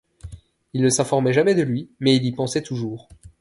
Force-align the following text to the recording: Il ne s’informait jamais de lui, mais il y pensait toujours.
Il 0.73 0.81
ne 0.81 0.89
s’informait 0.89 1.31
jamais 1.31 1.53
de 1.53 1.61
lui, 1.61 1.91
mais 1.99 2.15
il 2.15 2.25
y 2.25 2.31
pensait 2.31 2.63
toujours. 2.63 3.07